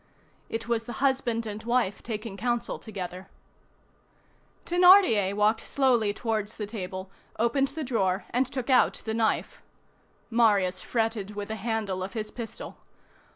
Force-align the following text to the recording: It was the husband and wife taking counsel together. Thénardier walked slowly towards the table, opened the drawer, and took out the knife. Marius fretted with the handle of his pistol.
It 0.49 0.67
was 0.67 0.85
the 0.85 0.93
husband 0.93 1.45
and 1.45 1.61
wife 1.61 2.01
taking 2.01 2.35
counsel 2.35 2.79
together. 2.79 3.29
Thénardier 4.65 5.35
walked 5.35 5.67
slowly 5.67 6.11
towards 6.11 6.57
the 6.57 6.65
table, 6.65 7.11
opened 7.37 7.67
the 7.67 7.83
drawer, 7.83 8.25
and 8.31 8.47
took 8.47 8.71
out 8.71 9.03
the 9.05 9.13
knife. 9.13 9.61
Marius 10.31 10.81
fretted 10.81 11.35
with 11.35 11.49
the 11.49 11.55
handle 11.57 12.01
of 12.01 12.13
his 12.13 12.31
pistol. 12.31 12.77